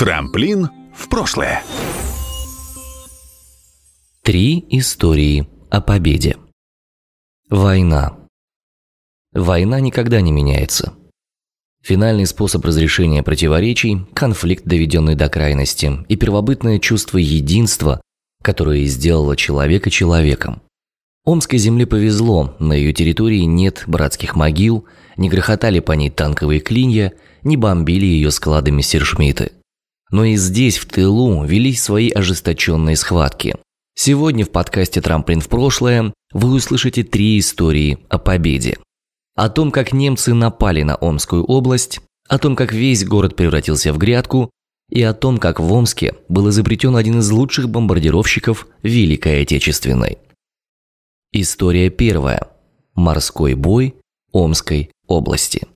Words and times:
Трамплин 0.00 0.70
в 0.94 1.10
прошлое. 1.10 1.62
Три 4.22 4.64
истории 4.70 5.46
о 5.68 5.82
победе. 5.82 6.38
Война. 7.50 8.16
Война 9.34 9.78
никогда 9.78 10.22
не 10.22 10.32
меняется. 10.32 10.94
Финальный 11.82 12.24
способ 12.24 12.64
разрешения 12.64 13.22
противоречий– 13.22 14.06
конфликт, 14.14 14.64
доведенный 14.64 15.16
до 15.16 15.28
крайности, 15.28 15.92
и 16.08 16.16
первобытное 16.16 16.78
чувство 16.78 17.18
единства, 17.18 18.00
которое 18.42 18.86
сделало 18.86 19.36
человека 19.36 19.90
человеком. 19.90 20.62
Омской 21.26 21.58
земле 21.58 21.86
повезло, 21.86 22.56
на 22.58 22.72
ее 22.72 22.94
территории 22.94 23.42
нет 23.42 23.84
братских 23.86 24.34
могил, 24.34 24.86
не 25.18 25.28
грохотали 25.28 25.80
по 25.80 25.92
ней 25.92 26.08
танковые 26.08 26.60
клинья, 26.60 27.12
не 27.42 27.58
бомбили 27.58 28.06
ее 28.06 28.30
складами 28.30 28.80
сершмиты. 28.80 29.52
Но 30.10 30.24
и 30.24 30.36
здесь, 30.36 30.76
в 30.76 30.86
тылу, 30.86 31.44
велись 31.44 31.82
свои 31.82 32.10
ожесточенные 32.10 32.96
схватки. 32.96 33.56
Сегодня 33.94 34.44
в 34.44 34.50
подкасте 34.50 35.00
«Трамплин 35.00 35.40
в 35.40 35.48
прошлое» 35.48 36.12
вы 36.32 36.52
услышите 36.52 37.02
три 37.02 37.38
истории 37.38 37.98
о 38.08 38.18
победе. 38.18 38.78
О 39.36 39.48
том, 39.48 39.70
как 39.70 39.92
немцы 39.92 40.34
напали 40.34 40.82
на 40.82 40.96
Омскую 40.96 41.44
область, 41.44 42.00
о 42.28 42.38
том, 42.38 42.56
как 42.56 42.72
весь 42.72 43.04
город 43.04 43.36
превратился 43.36 43.92
в 43.92 43.98
грядку, 43.98 44.50
и 44.90 45.02
о 45.02 45.14
том, 45.14 45.38
как 45.38 45.60
в 45.60 45.72
Омске 45.72 46.14
был 46.28 46.50
изобретен 46.50 46.96
один 46.96 47.20
из 47.20 47.30
лучших 47.30 47.68
бомбардировщиков 47.68 48.66
Великой 48.82 49.42
Отечественной. 49.42 50.18
История 51.32 51.90
первая. 51.90 52.48
Морской 52.94 53.54
бой 53.54 53.94
Омской 54.32 54.90
области. 55.06 55.68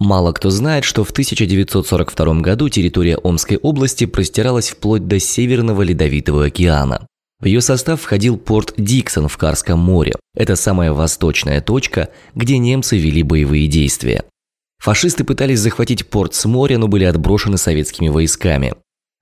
Мало 0.00 0.32
кто 0.32 0.48
знает, 0.48 0.84
что 0.84 1.04
в 1.04 1.10
1942 1.10 2.40
году 2.40 2.70
территория 2.70 3.18
Омской 3.18 3.58
области 3.58 4.06
простиралась 4.06 4.70
вплоть 4.70 5.06
до 5.06 5.20
Северного 5.20 5.82
Ледовитого 5.82 6.46
океана. 6.46 7.06
В 7.38 7.44
ее 7.44 7.60
состав 7.60 8.00
входил 8.00 8.38
порт 8.38 8.72
Диксон 8.78 9.28
в 9.28 9.36
Карском 9.36 9.78
море. 9.78 10.14
Это 10.34 10.56
самая 10.56 10.94
восточная 10.94 11.60
точка, 11.60 12.08
где 12.34 12.56
немцы 12.56 12.96
вели 12.96 13.22
боевые 13.22 13.66
действия. 13.66 14.24
Фашисты 14.82 15.24
пытались 15.24 15.60
захватить 15.60 16.06
порт 16.06 16.34
с 16.34 16.46
моря, 16.46 16.78
но 16.78 16.88
были 16.88 17.04
отброшены 17.04 17.58
советскими 17.58 18.08
войсками. 18.08 18.72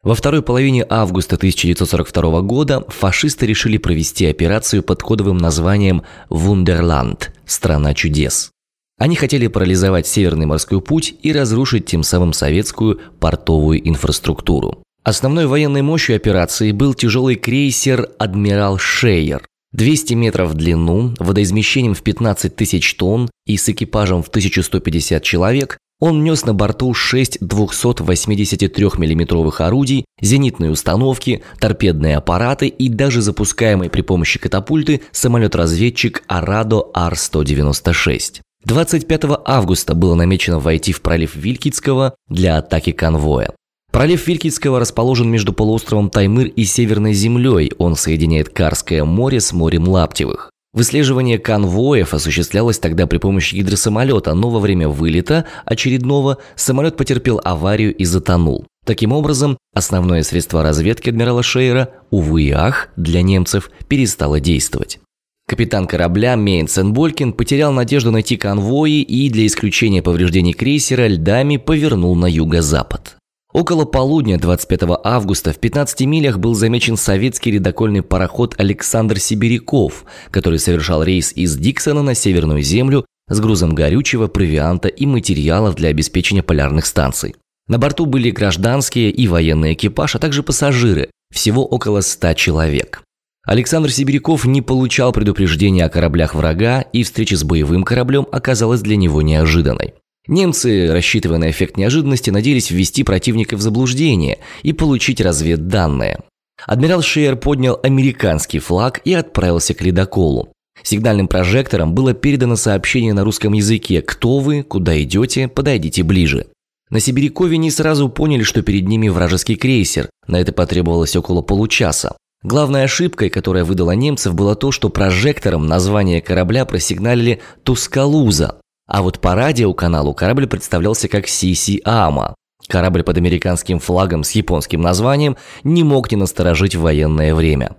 Во 0.05 0.15
второй 0.15 0.42
половине 0.42 0.87
августа 0.89 1.35
1942 1.35 2.41
года 2.42 2.85
фашисты 2.87 3.47
решили 3.47 3.79
провести 3.79 4.27
операцию 4.27 4.85
под 4.85 5.03
кодовым 5.03 5.39
названием 5.39 6.05
«Вундерланд»– 6.31 7.33
«Страна 7.47 7.95
чудес». 7.95 8.53
Они 8.99 9.15
хотели 9.15 9.47
парализовать 9.47 10.09
Северный 10.09 10.47
морской 10.47 10.81
путь 10.81 11.15
и 11.23 11.33
разрушить 11.33 11.87
тем 11.87 12.03
самым 12.03 12.33
советскую 12.33 13.01
портовую 13.21 13.89
инфраструктуру. 13.89 14.83
Основной 15.05 15.47
военной 15.47 15.83
мощью 15.83 16.17
операции 16.17 16.73
был 16.73 16.95
тяжелый 16.95 17.37
крейсер 17.37 18.11
«Адмирал 18.19 18.77
Шейер». 18.77 19.47
200 19.73 20.15
метров 20.15 20.51
в 20.51 20.55
длину, 20.55 21.15
водоизмещением 21.19 21.95
в 21.95 22.03
15 22.03 22.57
тысяч 22.57 22.95
тонн 22.95 23.31
и 23.47 23.57
с 23.57 23.69
экипажем 23.69 24.23
в 24.23 24.29
1150 24.29 25.23
человек, 25.23 25.79
он 26.01 26.23
нес 26.23 26.45
на 26.45 26.55
борту 26.55 26.95
6 26.95 27.39
283 27.41 28.85
миллиметровых 28.99 29.61
орудий, 29.61 30.05
зенитные 30.21 30.71
установки, 30.71 31.43
торпедные 31.59 32.17
аппараты 32.17 32.69
и 32.69 32.89
даже 32.89 33.21
запускаемый 33.21 33.91
при 33.91 34.03
помощи 34.03 34.39
катапульты 34.39 35.03
самолет-разведчик 35.13 36.23
«Арадо 36.29 36.85
Ар-196». 36.95 38.41
25 38.64 39.41
августа 39.45 39.95
было 39.95 40.14
намечено 40.14 40.59
войти 40.59 40.92
в 40.92 41.01
пролив 41.01 41.37
Вилькицкого 41.37 42.14
для 42.29 42.58
атаки 42.58 42.92
конвоя. 42.92 43.55
Пролив 43.91 44.27
Вилькицкого 44.27 44.79
расположен 44.80 45.30
между 45.30 45.52
полуостровом 45.52 46.11
Таймыр 46.11 46.46
и 46.48 46.64
Северной 46.64 47.14
землей. 47.14 47.73
Он 47.79 47.96
соединяет 47.96 48.51
Карское 48.51 49.05
море 49.05 49.41
с 49.41 49.52
морем 49.52 49.89
Лаптевых. 49.89 50.51
Выслеживание 50.74 51.39
конвоев 51.39 52.13
осуществлялось 52.13 52.79
тогда 52.79 53.07
при 53.07 53.17
помощи 53.17 53.55
гидросамолета, 53.55 54.35
но 54.35 54.51
во 54.51 54.61
время 54.61 54.89
вылета 54.89 55.46
очередного 55.64 56.39
самолет 56.55 56.96
потерпел 56.96 57.40
аварию 57.42 57.95
и 57.95 58.05
затонул. 58.05 58.67
Таким 58.85 59.13
образом, 59.13 59.57
основное 59.75 60.23
средство 60.23 60.63
разведки 60.63 61.08
адмирала 61.08 61.42
Шейера, 61.42 61.90
увы 62.11 62.42
и 62.42 62.51
ах, 62.51 62.89
для 62.96 63.23
немцев 63.23 63.70
перестало 63.89 64.40
действовать. 64.40 65.01
Капитан 65.48 65.86
корабля 65.86 66.36
Мейнсен 66.36 66.92
Болькин 66.92 67.33
потерял 67.33 67.73
надежду 67.73 68.11
найти 68.11 68.36
конвои 68.36 69.01
и 69.01 69.31
для 69.31 69.47
исключения 69.47 70.03
повреждений 70.03 70.53
крейсера 70.53 71.07
льдами 71.07 71.57
повернул 71.57 72.14
на 72.17 72.27
юго-запад. 72.27 73.17
Около 73.55 73.87
полудня 73.87 74.39
25 74.39 75.01
августа 75.03 75.55
в 75.55 75.58
15 75.58 76.03
милях 76.03 76.39
был 76.39 76.55
замечен 76.55 76.98
советский 76.98 77.53
ледокольный 77.53 78.03
пароход 78.03 78.57
«Александр 78.58 79.19
Сибиряков», 79.19 80.05
который 80.31 80.58
совершал 80.58 81.03
рейс 81.03 81.33
из 81.33 81.57
Диксона 81.57 82.03
на 82.03 82.14
Северную 82.14 82.61
Землю 82.61 83.07
с 83.31 83.41
грузом 83.41 83.75
горючего, 83.75 84.27
провианта 84.27 84.89
и 84.89 85.07
материалов 85.07 85.77
для 85.77 85.89
обеспечения 85.89 86.42
полярных 86.42 86.85
станций. 86.85 87.37
На 87.69 87.79
борту 87.79 88.05
были 88.05 88.31
гражданские 88.31 89.11
и 89.11 89.27
военный 89.27 89.73
экипаж, 89.73 90.14
а 90.14 90.19
также 90.19 90.42
пассажиры, 90.42 91.11
всего 91.33 91.64
около 91.64 92.03
100 92.03 92.35
человек. 92.35 93.03
Александр 93.48 93.91
Сибиряков 93.91 94.45
не 94.45 94.61
получал 94.61 95.11
предупреждения 95.11 95.86
о 95.86 95.89
кораблях 95.89 96.35
врага, 96.35 96.83
и 96.92 97.03
встреча 97.03 97.35
с 97.35 97.45
боевым 97.45 97.83
кораблем 97.83 98.27
оказалась 98.31 98.83
для 98.83 98.95
него 98.95 99.23
неожиданной. 99.23 99.95
Немцы, 100.27 100.92
рассчитывая 100.92 101.39
на 101.39 101.51
эффект 101.51 101.79
неожиданности, 101.79 102.29
надеялись 102.29 102.70
ввести 102.70 103.05
противника 103.05 103.57
в 103.57 103.63
заблуждение 103.63 104.41
и 104.63 104.75
получить 104.75 105.23
разведданные. 105.23 106.19
Адмирал 106.67 107.01
Шейер 107.01 107.37
поднял 107.37 107.81
американский 107.83 108.58
флаг 108.58 109.01
и 109.07 109.14
отправился 109.14 109.73
к 109.73 109.81
ледоколу. 109.81 110.53
Сигнальным 110.83 111.27
прожектором 111.27 111.95
было 111.95 112.13
передано 112.13 112.55
сообщение 112.55 113.14
на 113.14 113.25
русском 113.25 113.55
языке 113.55 114.03
«Кто 114.03 114.41
вы? 114.41 114.63
Куда 114.63 115.03
идете? 115.03 115.48
Подойдите 115.48 116.03
ближе». 116.03 116.48
На 116.91 117.01
Сибирякове 117.01 117.57
не 117.57 117.70
сразу 117.70 118.11
поняли, 118.11 118.42
что 118.42 118.61
перед 118.61 118.87
ними 118.87 119.08
вражеский 119.08 119.57
крейсер. 119.57 120.11
На 120.27 120.39
это 120.39 120.53
потребовалось 120.53 121.17
около 121.17 121.41
получаса. 121.41 122.14
Главной 122.43 122.85
ошибкой, 122.85 123.31
которая 123.31 123.65
выдала 123.65 123.93
немцев, 123.93 124.35
было 124.35 124.55
то, 124.55 124.71
что 124.71 124.91
прожектором 124.91 125.67
название 125.67 126.21
корабля 126.21 126.65
просигналили 126.65 127.41
«Тускалуза». 127.65 128.61
А 128.87 129.03
вот 129.03 129.19
по 129.19 129.35
радиоканалу 129.35 130.15
корабль 130.15 130.47
представлялся 130.47 131.09
как 131.09 131.26
«Сиси 131.26 131.81
Ама». 131.85 132.35
Корабль 132.69 133.03
под 133.03 133.17
американским 133.17 133.81
флагом 133.81 134.23
с 134.23 134.32
японским 134.32 134.81
названием 134.81 135.37
не 135.65 135.82
мог 135.82 136.12
не 136.12 136.17
насторожить 136.17 136.76
в 136.76 136.82
военное 136.82 137.35
время. 137.35 137.76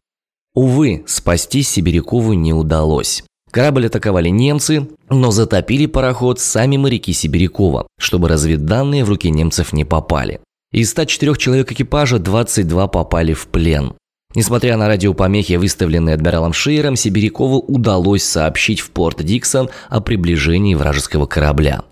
Увы, 0.54 1.04
спасти 1.08 1.62
Сибирякову 1.62 2.34
не 2.34 2.54
удалось. 2.54 3.24
Корабль 3.52 3.88
атаковали 3.88 4.30
немцы, 4.30 4.88
но 5.10 5.32
затопили 5.32 5.86
пароход 5.86 6.40
сами 6.40 6.78
моряки 6.78 7.14
Сибирякова, 7.14 7.88
чтобы 7.98 8.28
разведданные 8.28 9.06
в 9.06 9.10
руки 9.10 9.30
немцев 9.30 9.74
не 9.74 9.86
попали. 9.86 10.42
Из 10.72 10.92
104 10.92 11.36
человек 11.36 11.72
экипажа 11.72 12.20
22 12.20 12.88
попали 12.88 13.34
в 13.34 13.48
плен. 13.48 13.94
Несмотря 14.36 14.78
на 14.78 14.88
радиопомехи, 14.88 15.54
выставленные 15.54 16.14
адмиралом 16.14 16.54
Шейером, 16.54 16.96
Сибирякову 16.96 17.60
удалось 17.60 18.24
сообщить 18.24 18.80
в 18.80 18.92
порт 18.92 19.24
Диксон 19.24 19.70
о 19.90 20.02
приближении 20.02 20.76
вражеского 20.76 21.26
корабля. 21.26 21.84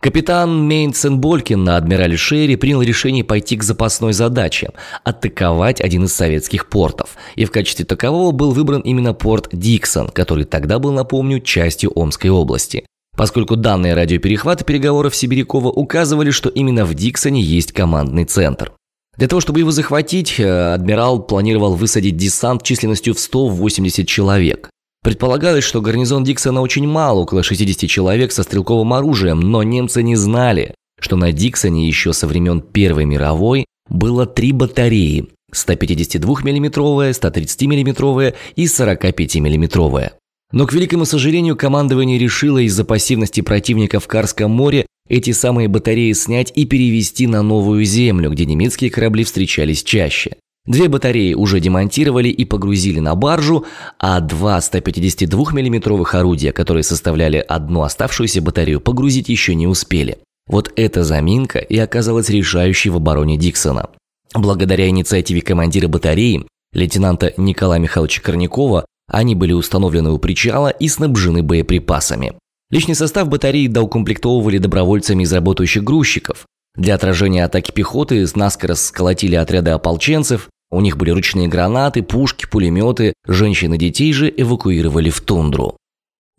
Капитан 0.00 0.66
Мейнсен 0.66 1.20
Болькин 1.20 1.62
на 1.62 1.76
адмирале 1.76 2.16
Шейере 2.16 2.56
принял 2.56 2.82
решение 2.82 3.22
пойти 3.22 3.56
к 3.56 3.62
запасной 3.62 4.14
задаче– 4.14 4.70
атаковать 5.04 5.80
один 5.80 6.04
из 6.04 6.14
советских 6.14 6.68
портов. 6.68 7.10
И 7.36 7.44
в 7.44 7.52
качестве 7.52 7.84
такового 7.84 8.32
был 8.32 8.52
выбран 8.52 8.80
именно 8.80 9.14
порт 9.14 9.50
Диксон, 9.52 10.08
который 10.08 10.44
тогда 10.44 10.80
был, 10.80 10.90
напомню, 10.92 11.40
частью 11.40 11.92
Омской 11.94 12.30
области. 12.30 12.84
Поскольку 13.16 13.54
данные 13.54 13.94
радиоперехвата 13.94 14.64
переговоров 14.64 15.14
Сибирякова 15.14 15.68
указывали, 15.68 16.30
что 16.30 16.48
именно 16.48 16.84
в 16.84 16.94
Диксоне 16.94 17.42
есть 17.42 17.72
командный 17.72 18.24
центр. 18.24 18.72
Для 19.18 19.28
того, 19.28 19.40
чтобы 19.40 19.60
его 19.60 19.70
захватить, 19.70 20.40
э, 20.40 20.74
адмирал 20.74 21.22
планировал 21.22 21.74
высадить 21.74 22.16
десант 22.16 22.62
численностью 22.62 23.14
в 23.14 23.20
180 23.20 24.08
человек. 24.08 24.70
Предполагалось, 25.02 25.64
что 25.64 25.80
гарнизон 25.80 26.24
Диксона 26.24 26.60
очень 26.60 26.86
мал, 26.86 27.18
около 27.18 27.42
60 27.42 27.90
человек 27.90 28.32
со 28.32 28.42
стрелковым 28.42 28.92
оружием, 28.92 29.40
но 29.40 29.62
немцы 29.62 30.02
не 30.02 30.16
знали, 30.16 30.74
что 30.98 31.16
на 31.16 31.32
Диксоне 31.32 31.86
еще 31.86 32.12
со 32.12 32.26
времен 32.26 32.60
Первой 32.60 33.04
мировой 33.04 33.66
было 33.88 34.26
три 34.26 34.52
батареи– 34.52 35.28
152 35.52 36.42
миллиметровая 36.42 37.12
130 37.12 37.62
миллиметровая 37.62 38.34
и 38.56 38.66
45 38.66 39.36
миллиметровая 39.36 40.14
Но, 40.52 40.66
к 40.66 40.72
великому 40.72 41.04
сожалению, 41.04 41.56
командование 41.56 42.18
решило 42.18 42.58
из-за 42.58 42.84
пассивности 42.84 43.42
противника 43.42 44.00
в 44.00 44.06
Карском 44.06 44.50
море 44.50 44.86
эти 45.08 45.32
самые 45.32 45.68
батареи 45.68 46.12
снять 46.12 46.52
и 46.54 46.64
перевести 46.64 47.26
на 47.26 47.42
новую 47.42 47.84
землю, 47.84 48.30
где 48.30 48.46
немецкие 48.46 48.90
корабли 48.90 49.24
встречались 49.24 49.82
чаще. 49.82 50.36
Две 50.64 50.88
батареи 50.88 51.34
уже 51.34 51.58
демонтировали 51.58 52.28
и 52.28 52.44
погрузили 52.44 53.00
на 53.00 53.16
баржу, 53.16 53.66
а 53.98 54.20
два 54.20 54.60
152 54.60 55.52
миллиметровых 55.52 56.14
орудия, 56.14 56.52
которые 56.52 56.84
составляли 56.84 57.38
одну 57.38 57.82
оставшуюся 57.82 58.40
батарею, 58.40 58.80
погрузить 58.80 59.28
еще 59.28 59.56
не 59.56 59.66
успели. 59.66 60.18
Вот 60.46 60.72
эта 60.76 61.02
заминка 61.02 61.58
и 61.58 61.76
оказалась 61.78 62.30
решающей 62.30 62.90
в 62.90 62.96
обороне 62.96 63.36
Диксона. 63.36 63.90
Благодаря 64.34 64.88
инициативе 64.88 65.40
командира 65.40 65.88
батареи, 65.88 66.46
лейтенанта 66.72 67.34
Николая 67.36 67.80
Михайловича 67.80 68.22
Корнякова, 68.22 68.86
они 69.08 69.34
были 69.34 69.52
установлены 69.52 70.10
у 70.10 70.18
причала 70.18 70.68
и 70.68 70.88
снабжены 70.88 71.42
боеприпасами. 71.42 72.34
Личный 72.72 72.94
состав 72.94 73.28
батареи 73.28 73.66
доукомплектовывали 73.66 74.56
добровольцами 74.56 75.24
из 75.24 75.32
работающих 75.32 75.84
грузчиков. 75.84 76.46
Для 76.74 76.94
отражения 76.94 77.44
атаки 77.44 77.70
пехоты 77.70 78.26
наскоро 78.34 78.74
сколотили 78.74 79.36
отряды 79.36 79.70
ополченцев, 79.70 80.48
у 80.70 80.80
них 80.80 80.96
были 80.96 81.10
ручные 81.10 81.48
гранаты, 81.48 82.02
пушки, 82.02 82.46
пулеметы, 82.50 83.12
женщин 83.26 83.74
и 83.74 83.78
детей 83.78 84.14
же 84.14 84.32
эвакуировали 84.34 85.10
в 85.10 85.20
тундру. 85.20 85.76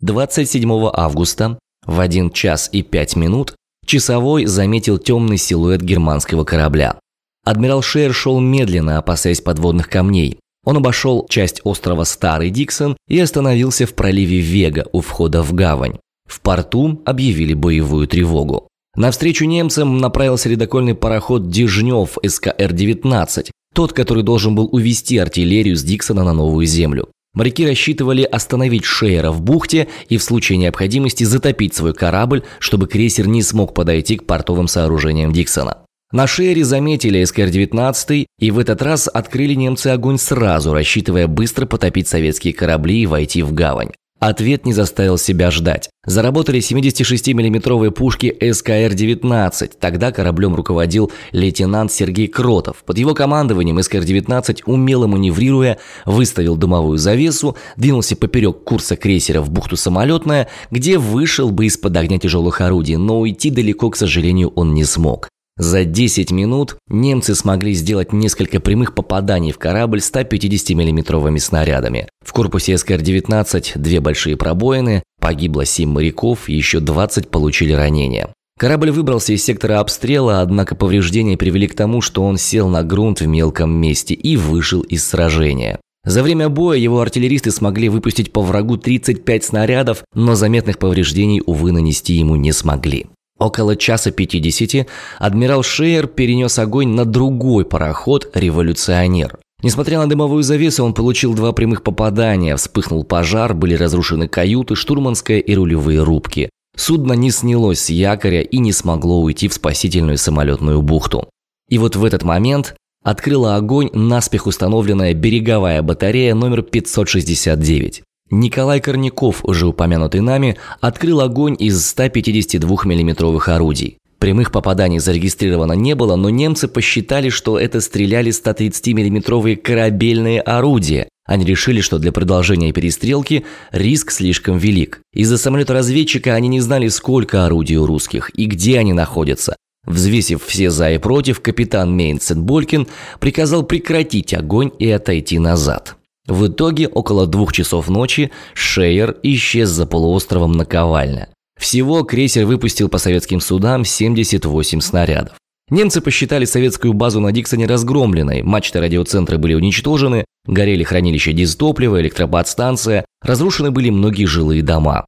27 0.00 0.90
августа 0.92 1.56
в 1.86 2.00
1 2.00 2.30
час 2.32 2.68
и 2.72 2.82
5 2.82 3.14
минут 3.14 3.54
часовой 3.86 4.46
заметил 4.46 4.98
темный 4.98 5.38
силуэт 5.38 5.82
германского 5.82 6.42
корабля. 6.42 6.98
Адмирал 7.44 7.80
Шейер 7.80 8.12
шел 8.12 8.40
медленно, 8.40 8.98
опасаясь 8.98 9.40
подводных 9.40 9.88
камней. 9.88 10.40
Он 10.64 10.78
обошел 10.78 11.28
часть 11.28 11.60
острова 11.62 12.02
Старый 12.02 12.50
Диксон 12.50 12.96
и 13.06 13.20
остановился 13.20 13.86
в 13.86 13.94
проливе 13.94 14.40
Вега 14.40 14.86
у 14.92 15.00
входа 15.00 15.40
в 15.42 15.52
гавань. 15.52 15.98
В 16.26 16.40
порту 16.40 17.02
объявили 17.04 17.54
боевую 17.54 18.06
тревогу. 18.08 18.68
Навстречу 18.96 19.44
немцам 19.44 19.98
направился 19.98 20.48
ледокольный 20.48 20.94
пароход 20.94 21.48
«Дежнев» 21.48 22.16
СКР-19, 22.22 23.50
тот, 23.74 23.92
который 23.92 24.22
должен 24.22 24.54
был 24.54 24.68
увести 24.70 25.18
артиллерию 25.18 25.76
с 25.76 25.82
Диксона 25.82 26.22
на 26.22 26.32
новую 26.32 26.66
землю. 26.66 27.08
Моряки 27.34 27.66
рассчитывали 27.66 28.22
остановить 28.22 28.84
Шейера 28.84 29.32
в 29.32 29.42
бухте 29.42 29.88
и 30.08 30.16
в 30.18 30.22
случае 30.22 30.58
необходимости 30.58 31.24
затопить 31.24 31.74
свой 31.74 31.92
корабль, 31.92 32.44
чтобы 32.60 32.86
крейсер 32.86 33.26
не 33.26 33.42
смог 33.42 33.74
подойти 33.74 34.16
к 34.16 34.24
портовым 34.24 34.68
сооружениям 34.68 35.32
Диксона. 35.32 35.78
На 36.12 36.28
Шейере 36.28 36.64
заметили 36.64 37.24
СКР-19 37.24 38.26
и 38.38 38.50
в 38.52 38.60
этот 38.60 38.82
раз 38.82 39.08
открыли 39.12 39.54
немцы 39.54 39.88
огонь 39.88 40.18
сразу, 40.18 40.72
рассчитывая 40.72 41.26
быстро 41.26 41.66
потопить 41.66 42.06
советские 42.06 42.54
корабли 42.54 43.02
и 43.02 43.06
войти 43.06 43.42
в 43.42 43.52
гавань. 43.52 43.90
Ответ 44.26 44.64
не 44.64 44.72
заставил 44.72 45.18
себя 45.18 45.50
ждать. 45.50 45.90
Заработали 46.06 46.60
76 46.60 47.28
миллиметровые 47.34 47.90
пушки 47.90 48.34
СКР-19. 48.40 49.72
Тогда 49.78 50.12
кораблем 50.12 50.54
руководил 50.54 51.12
лейтенант 51.32 51.92
Сергей 51.92 52.28
Кротов. 52.28 52.84
Под 52.86 52.96
его 52.96 53.12
командованием 53.12 53.78
СКР-19, 53.78 54.62
умело 54.64 55.06
маневрируя, 55.06 55.76
выставил 56.06 56.56
дымовую 56.56 56.96
завесу, 56.96 57.58
двинулся 57.76 58.16
поперек 58.16 58.64
курса 58.64 58.96
крейсера 58.96 59.42
в 59.42 59.50
бухту 59.50 59.76
Самолетная, 59.76 60.48
где 60.70 60.96
вышел 60.96 61.50
бы 61.50 61.66
из-под 61.66 61.94
огня 61.94 62.18
тяжелых 62.18 62.62
орудий, 62.62 62.96
но 62.96 63.20
уйти 63.20 63.50
далеко, 63.50 63.90
к 63.90 63.96
сожалению, 63.96 64.54
он 64.54 64.72
не 64.72 64.84
смог. 64.84 65.28
За 65.56 65.84
10 65.84 66.32
минут 66.32 66.76
немцы 66.88 67.36
смогли 67.36 67.74
сделать 67.74 68.12
несколько 68.12 68.58
прямых 68.58 68.92
попаданий 68.92 69.52
в 69.52 69.58
корабль 69.58 70.00
150 70.00 70.70
миллиметровыми 70.70 71.38
снарядами. 71.38 72.08
В 72.24 72.32
корпусе 72.32 72.76
СКР-19 72.76 73.72
две 73.76 74.00
большие 74.00 74.36
пробоины, 74.36 75.04
погибло 75.20 75.64
7 75.64 75.88
моряков, 75.88 76.48
еще 76.48 76.80
20 76.80 77.28
получили 77.28 77.72
ранения. 77.72 78.30
Корабль 78.58 78.90
выбрался 78.90 79.32
из 79.32 79.44
сектора 79.44 79.78
обстрела, 79.78 80.40
однако 80.40 80.74
повреждения 80.74 81.36
привели 81.36 81.68
к 81.68 81.74
тому, 81.74 82.00
что 82.00 82.24
он 82.24 82.36
сел 82.36 82.68
на 82.68 82.82
грунт 82.82 83.20
в 83.20 83.26
мелком 83.26 83.70
месте 83.70 84.14
и 84.14 84.36
вышел 84.36 84.80
из 84.80 85.06
сражения. 85.06 85.78
За 86.04 86.22
время 86.22 86.48
боя 86.48 86.78
его 86.78 87.00
артиллеристы 87.00 87.50
смогли 87.50 87.88
выпустить 87.88 88.32
по 88.32 88.42
врагу 88.42 88.76
35 88.76 89.44
снарядов, 89.44 90.04
но 90.14 90.34
заметных 90.34 90.78
повреждений, 90.78 91.42
увы, 91.44 91.72
нанести 91.72 92.14
ему 92.14 92.36
не 92.36 92.52
смогли. 92.52 93.06
Около 93.38 93.76
часа 93.76 94.12
50 94.12 94.86
адмирал 95.18 95.62
Шейер 95.62 96.06
перенес 96.06 96.58
огонь 96.58 96.88
на 96.88 97.04
другой 97.04 97.64
пароход 97.64 98.30
«Революционер». 98.34 99.38
Несмотря 99.62 99.98
на 99.98 100.08
дымовую 100.08 100.42
завесу, 100.42 100.84
он 100.84 100.94
получил 100.94 101.34
два 101.34 101.52
прямых 101.52 101.82
попадания, 101.82 102.54
вспыхнул 102.54 103.02
пожар, 103.02 103.54
были 103.54 103.74
разрушены 103.74 104.28
каюты, 104.28 104.74
штурманская 104.74 105.38
и 105.38 105.54
рулевые 105.54 106.02
рубки. 106.02 106.50
Судно 106.76 107.14
не 107.14 107.30
снялось 107.30 107.80
с 107.80 107.90
якоря 107.90 108.42
и 108.42 108.58
не 108.58 108.72
смогло 108.72 109.20
уйти 109.20 109.48
в 109.48 109.54
спасительную 109.54 110.18
самолетную 110.18 110.82
бухту. 110.82 111.28
И 111.68 111.78
вот 111.78 111.96
в 111.96 112.04
этот 112.04 112.24
момент 112.24 112.74
открыла 113.02 113.56
огонь 113.56 113.90
наспех 113.92 114.46
установленная 114.46 115.14
береговая 115.14 115.82
батарея 115.82 116.34
номер 116.34 116.62
569. 116.62 118.02
Николай 118.30 118.80
Корняков, 118.80 119.44
уже 119.44 119.66
упомянутый 119.66 120.20
нами, 120.20 120.56
открыл 120.80 121.20
огонь 121.20 121.56
из 121.58 121.86
152 121.86 122.78
миллиметровых 122.84 123.48
орудий. 123.48 123.98
Прямых 124.18 124.50
попаданий 124.52 124.98
зарегистрировано 124.98 125.74
не 125.74 125.94
было, 125.94 126.16
но 126.16 126.30
немцы 126.30 126.66
посчитали, 126.66 127.28
что 127.28 127.58
это 127.58 127.80
стреляли 127.80 128.30
130 128.30 128.86
миллиметровые 128.88 129.56
корабельные 129.56 130.40
орудия. 130.40 131.08
Они 131.26 131.44
решили, 131.44 131.80
что 131.80 131.98
для 131.98 132.12
продолжения 132.12 132.72
перестрелки 132.72 133.44
риск 133.70 134.10
слишком 134.10 134.58
велик. 134.58 135.00
Из-за 135.12 135.38
самолета-разведчика 135.38 136.34
они 136.34 136.48
не 136.48 136.60
знали, 136.60 136.88
сколько 136.88 137.46
орудий 137.46 137.76
у 137.76 137.86
русских 137.86 138.30
и 138.34 138.46
где 138.46 138.78
они 138.78 138.92
находятся. 138.92 139.56
Взвесив 139.86 140.42
все 140.42 140.70
за 140.70 140.92
и 140.92 140.98
против, 140.98 141.40
капитан 141.40 141.94
Мейнсен 141.94 142.42
Болькин 142.42 142.86
приказал 143.20 143.62
прекратить 143.62 144.32
огонь 144.32 144.70
и 144.78 144.90
отойти 144.90 145.38
назад. 145.38 145.96
В 146.26 146.46
итоге 146.46 146.88
около 146.88 147.26
двух 147.26 147.52
часов 147.52 147.88
ночи 147.88 148.30
Шейер 148.54 149.16
исчез 149.22 149.68
за 149.68 149.86
полуостровом 149.86 150.52
Наковальня. 150.52 151.28
Всего 151.58 152.02
крейсер 152.02 152.46
выпустил 152.46 152.88
по 152.88 152.98
советским 152.98 153.40
судам 153.40 153.84
78 153.84 154.80
снарядов. 154.80 155.36
Немцы 155.70 156.00
посчитали 156.00 156.44
советскую 156.44 156.92
базу 156.92 157.20
на 157.20 157.32
Диксоне 157.32 157.66
разгромленной, 157.66 158.42
мачты 158.42 158.80
радиоцентра 158.80 159.38
были 159.38 159.54
уничтожены, 159.54 160.24
горели 160.46 160.82
хранилища 160.82 161.32
дистоплива, 161.32 162.00
электроподстанция, 162.00 163.06
разрушены 163.22 163.70
были 163.70 163.90
многие 163.90 164.26
жилые 164.26 164.62
дома. 164.62 165.06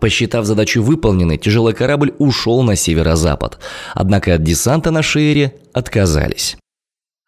Посчитав 0.00 0.46
задачу 0.46 0.82
выполненной, 0.82 1.38
тяжелый 1.38 1.74
корабль 1.74 2.14
ушел 2.18 2.62
на 2.62 2.76
северо-запад, 2.76 3.58
однако 3.94 4.34
от 4.34 4.42
десанта 4.42 4.90
на 4.90 5.02
Шейере 5.02 5.54
отказались. 5.74 6.56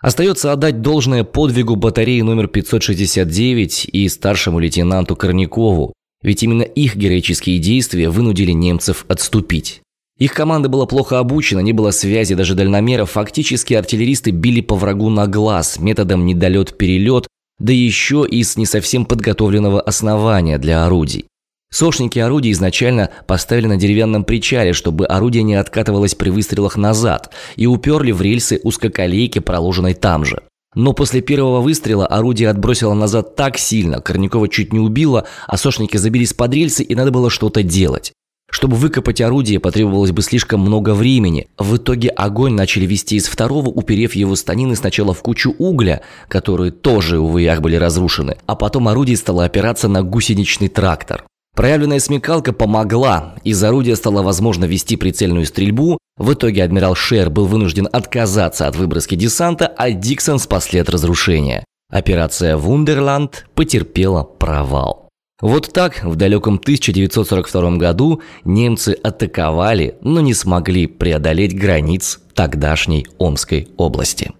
Остается 0.00 0.52
отдать 0.52 0.80
должное 0.80 1.24
подвигу 1.24 1.76
батареи 1.76 2.22
номер 2.22 2.48
569 2.48 3.86
и 3.92 4.08
старшему 4.08 4.58
лейтенанту 4.58 5.14
Корнякову, 5.14 5.92
ведь 6.22 6.42
именно 6.42 6.62
их 6.62 6.96
героические 6.96 7.58
действия 7.58 8.08
вынудили 8.08 8.52
немцев 8.52 9.04
отступить. 9.08 9.82
Их 10.18 10.32
команда 10.32 10.68
была 10.68 10.86
плохо 10.86 11.18
обучена, 11.18 11.60
не 11.60 11.72
было 11.72 11.90
связи, 11.90 12.34
даже 12.34 12.54
дальномеров. 12.54 13.12
Фактически 13.12 13.74
артиллеристы 13.74 14.30
били 14.30 14.60
по 14.60 14.74
врагу 14.74 15.08
на 15.10 15.26
глаз 15.26 15.78
методом 15.78 16.26
недолет-перелет, 16.26 17.26
да 17.58 17.72
еще 17.72 18.26
и 18.30 18.42
с 18.42 18.56
не 18.56 18.66
совсем 18.66 19.06
подготовленного 19.06 19.80
основания 19.80 20.58
для 20.58 20.84
орудий. 20.84 21.24
Сошники 21.72 22.18
орудий 22.18 22.50
изначально 22.52 23.10
поставили 23.26 23.66
на 23.66 23.76
деревянном 23.76 24.24
причале, 24.24 24.72
чтобы 24.72 25.06
орудие 25.06 25.44
не 25.44 25.54
откатывалось 25.54 26.14
при 26.14 26.30
выстрелах 26.30 26.76
назад, 26.76 27.32
и 27.56 27.66
уперли 27.66 28.10
в 28.10 28.20
рельсы 28.20 28.60
узкоколейки, 28.62 29.38
проложенной 29.38 29.94
там 29.94 30.24
же. 30.24 30.42
Но 30.74 30.92
после 30.92 31.20
первого 31.20 31.60
выстрела 31.60 32.06
орудие 32.06 32.48
отбросило 32.48 32.94
назад 32.94 33.34
так 33.34 33.58
сильно, 33.58 34.00
Корнякова 34.00 34.48
чуть 34.48 34.72
не 34.72 34.78
убило, 34.78 35.26
а 35.46 35.56
сошники 35.56 35.96
забились 35.96 36.32
под 36.32 36.54
рельсы 36.54 36.82
и 36.82 36.94
надо 36.94 37.10
было 37.10 37.30
что-то 37.30 37.62
делать. 37.62 38.12
Чтобы 38.50 38.76
выкопать 38.76 39.20
орудие, 39.20 39.60
потребовалось 39.60 40.10
бы 40.10 40.22
слишком 40.22 40.60
много 40.60 40.92
времени. 40.92 41.48
В 41.56 41.76
итоге 41.76 42.08
огонь 42.08 42.54
начали 42.54 42.84
вести 42.84 43.16
из 43.16 43.28
второго, 43.28 43.68
уперев 43.68 44.14
его 44.14 44.34
станины 44.34 44.74
сначала 44.74 45.14
в 45.14 45.22
кучу 45.22 45.54
угля, 45.58 46.02
которые 46.26 46.72
тоже, 46.72 47.20
увы, 47.20 47.42
ях 47.42 47.60
были 47.60 47.76
разрушены, 47.76 48.38
а 48.46 48.56
потом 48.56 48.88
орудие 48.88 49.16
стало 49.16 49.44
опираться 49.44 49.86
на 49.86 50.02
гусеничный 50.02 50.68
трактор. 50.68 51.24
Проявленная 51.54 51.98
смекалка 51.98 52.52
помогла, 52.52 53.34
из 53.44 53.62
орудия 53.62 53.96
стало 53.96 54.22
возможно 54.22 54.64
вести 54.64 54.96
прицельную 54.96 55.46
стрельбу. 55.46 55.98
В 56.16 56.32
итоге 56.32 56.64
адмирал 56.64 56.94
Шер 56.94 57.30
был 57.30 57.46
вынужден 57.46 57.88
отказаться 57.90 58.66
от 58.66 58.76
выброски 58.76 59.14
десанта, 59.14 59.66
а 59.66 59.90
Диксон 59.90 60.38
спасли 60.38 60.80
от 60.80 60.88
разрушения. 60.88 61.64
Операция 61.90 62.56
«Вундерланд» 62.56 63.46
потерпела 63.54 64.22
провал. 64.22 65.08
Вот 65.40 65.72
так 65.72 66.04
в 66.04 66.16
далеком 66.16 66.56
1942 66.56 67.76
году 67.76 68.20
немцы 68.44 68.90
атаковали, 69.02 69.96
но 70.02 70.20
не 70.20 70.34
смогли 70.34 70.86
преодолеть 70.86 71.58
границ 71.58 72.20
тогдашней 72.34 73.06
Омской 73.18 73.68
области. 73.76 74.32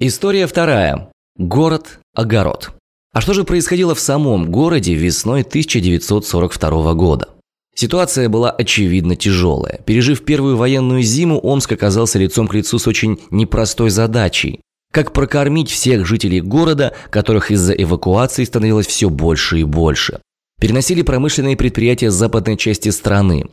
История 0.00 0.46
вторая. 0.46 1.10
Город-огород. 1.38 2.70
А 3.12 3.20
что 3.20 3.34
же 3.34 3.42
происходило 3.42 3.96
в 3.96 4.00
самом 4.00 4.48
городе 4.48 4.94
весной 4.94 5.42
1942 5.42 6.94
года? 6.94 7.30
Ситуация 7.74 8.28
была 8.28 8.52
очевидно 8.52 9.16
тяжелая. 9.16 9.80
Пережив 9.84 10.24
первую 10.24 10.56
военную 10.56 11.02
зиму, 11.02 11.40
Омск 11.40 11.72
оказался 11.72 12.20
лицом 12.20 12.46
к 12.46 12.54
лицу 12.54 12.78
с 12.78 12.86
очень 12.86 13.18
непростой 13.32 13.90
задачей. 13.90 14.60
как 14.92 15.12
прокормить 15.12 15.68
всех 15.68 16.06
жителей 16.06 16.40
города, 16.40 16.94
которых 17.10 17.50
из-за 17.50 17.72
эвакуации 17.72 18.44
становилось 18.44 18.86
все 18.86 19.10
больше 19.10 19.58
и 19.58 19.64
больше. 19.64 20.20
Переносили 20.60 21.02
промышленные 21.02 21.56
предприятия 21.56 22.10
с 22.12 22.14
западной 22.14 22.56
части 22.56 22.88
страны. 22.90 23.46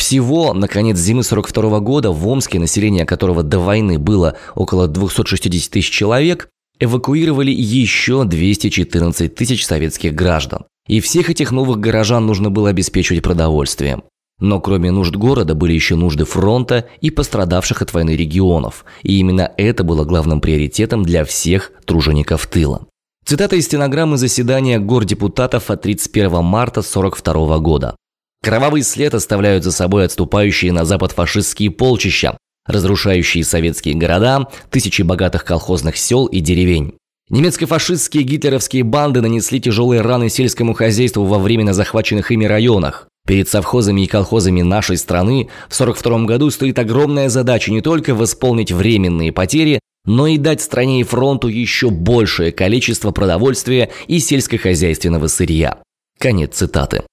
Всего 0.00 0.54
на 0.54 0.66
конец 0.66 0.96
зимы 0.96 1.22
42 1.22 1.80
года 1.80 2.10
в 2.10 2.26
Омске, 2.26 2.58
население 2.58 3.04
которого 3.04 3.42
до 3.42 3.58
войны 3.58 3.98
было 3.98 4.34
около 4.54 4.88
260 4.88 5.70
тысяч 5.70 5.90
человек, 5.90 6.48
эвакуировали 6.80 7.50
еще 7.50 8.24
214 8.24 9.34
тысяч 9.34 9.66
советских 9.66 10.14
граждан. 10.14 10.64
И 10.88 11.00
всех 11.00 11.28
этих 11.28 11.52
новых 11.52 11.80
горожан 11.80 12.24
нужно 12.24 12.48
было 12.48 12.70
обеспечивать 12.70 13.22
продовольствием. 13.22 14.02
Но 14.40 14.58
кроме 14.58 14.90
нужд 14.90 15.14
города 15.16 15.54
были 15.54 15.74
еще 15.74 15.96
нужды 15.96 16.24
фронта 16.24 16.88
и 17.02 17.10
пострадавших 17.10 17.82
от 17.82 17.92
войны 17.92 18.16
регионов. 18.16 18.86
И 19.02 19.18
именно 19.18 19.52
это 19.58 19.84
было 19.84 20.06
главным 20.06 20.40
приоритетом 20.40 21.02
для 21.02 21.26
всех 21.26 21.72
тружеников 21.84 22.46
тыла. 22.46 22.86
Цитата 23.26 23.54
из 23.54 23.66
стенограммы 23.66 24.16
заседания 24.16 24.78
гордепутатов 24.78 25.70
от 25.70 25.82
31 25.82 26.42
марта 26.42 26.80
1942 26.80 27.58
года. 27.58 27.96
Кровавый 28.42 28.82
след 28.82 29.14
оставляют 29.14 29.64
за 29.64 29.72
собой 29.72 30.06
отступающие 30.06 30.72
на 30.72 30.86
запад 30.86 31.12
фашистские 31.12 31.70
полчища, 31.70 32.38
разрушающие 32.66 33.44
советские 33.44 33.94
города, 33.96 34.48
тысячи 34.70 35.02
богатых 35.02 35.44
колхозных 35.44 35.98
сел 35.98 36.26
и 36.26 36.40
деревень. 36.40 36.94
Немецко-фашистские 37.28 38.24
гитлеровские 38.24 38.82
банды 38.82 39.20
нанесли 39.20 39.60
тяжелые 39.60 40.00
раны 40.00 40.30
сельскому 40.30 40.72
хозяйству 40.72 41.24
во 41.24 41.38
временно 41.38 41.74
захваченных 41.74 42.32
ими 42.32 42.46
районах. 42.46 43.06
Перед 43.26 43.48
совхозами 43.48 44.00
и 44.00 44.06
колхозами 44.06 44.62
нашей 44.62 44.96
страны 44.96 45.48
в 45.68 45.74
1942 45.78 46.24
году 46.24 46.50
стоит 46.50 46.78
огромная 46.78 47.28
задача 47.28 47.70
не 47.70 47.82
только 47.82 48.14
восполнить 48.14 48.72
временные 48.72 49.32
потери, 49.32 49.78
но 50.06 50.26
и 50.26 50.38
дать 50.38 50.62
стране 50.62 51.02
и 51.02 51.04
фронту 51.04 51.48
еще 51.48 51.90
большее 51.90 52.52
количество 52.52 53.10
продовольствия 53.10 53.90
и 54.08 54.18
сельскохозяйственного 54.18 55.26
сырья. 55.26 55.78
Конец 56.18 56.56
цитаты. 56.56 57.04